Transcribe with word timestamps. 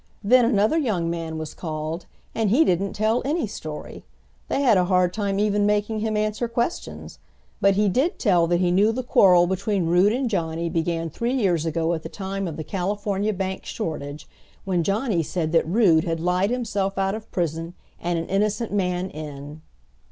Then 0.23 0.45
another 0.45 0.79
young 0.79 1.11
man 1.11 1.37
was 1.37 1.53
called, 1.53 2.07
and 2.33 2.49
he 2.49 2.65
didn't 2.65 2.93
tell 2.93 3.21
any 3.23 3.45
story. 3.45 4.03
They 4.47 4.61
had 4.63 4.75
a 4.75 4.85
hard 4.85 5.13
time 5.13 5.37
even 5.39 5.63
making 5.67 5.99
him 5.99 6.17
answer 6.17 6.47
questions. 6.47 7.19
But 7.61 7.75
he 7.75 7.87
did 7.87 8.17
tell 8.17 8.47
that 8.47 8.59
he 8.61 8.71
knew 8.71 8.91
the 8.91 9.03
quarrel 9.03 9.45
between 9.45 9.85
Rood 9.85 10.11
and 10.11 10.27
Johnny 10.27 10.69
began 10.69 11.11
three 11.11 11.33
years 11.35 11.67
ago 11.67 11.93
at 11.93 12.01
the 12.01 12.09
time 12.09 12.47
of 12.47 12.57
the 12.57 12.63
California 12.63 13.31
Bank 13.31 13.63
shortage, 13.63 14.27
when 14.65 14.81
Johnny 14.81 15.21
said 15.21 15.51
that 15.51 15.67
Rood 15.67 16.03
had 16.03 16.19
lied 16.19 16.49
himself 16.49 16.97
out 16.97 17.13
of 17.13 17.29
prison 17.31 17.75
and 17.99 18.17
an 18.17 18.25
innocent 18.27 18.73
man 18.73 19.11
in. 19.11 19.61